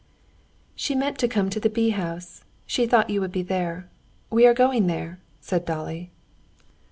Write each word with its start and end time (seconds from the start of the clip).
"She 0.75 0.95
meant 0.95 1.19
to 1.19 1.27
come 1.27 1.51
to 1.51 1.59
the 1.59 1.69
bee 1.69 1.91
house. 1.91 2.43
She 2.65 2.87
thought 2.87 3.11
you 3.11 3.21
would 3.21 3.31
be 3.31 3.43
there. 3.43 3.87
We 4.31 4.47
are 4.47 4.53
going 4.55 4.87
there," 4.87 5.19
said 5.41 5.63
Dolly. 5.63 6.09